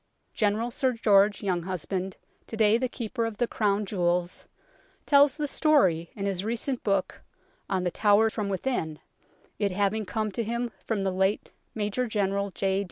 General 0.33 0.71
Sir 0.71 0.93
George 0.93 1.41
Younghusband, 1.43 2.15
to 2.47 2.57
day 2.57 2.79
the 2.79 2.89
Keeper 2.89 3.23
of 3.23 3.37
the 3.37 3.45
Crown 3.45 3.85
Jewels, 3.85 4.45
tells 5.05 5.37
the 5.37 5.47
story 5.47 6.09
in 6.15 6.25
his 6.25 6.43
recent 6.43 6.83
book 6.83 7.21
on 7.69 7.83
The 7.83 7.91
Tower 7.91 8.31
from 8.31 8.49
Within, 8.49 8.97
it 9.59 9.69
having 9.71 10.07
come 10.07 10.31
to 10.31 10.43
him 10.43 10.71
from 10.87 11.03
the 11.03 11.11
late 11.13 11.51
Major 11.75 12.07
General 12.07 12.49
J. 12.49 12.79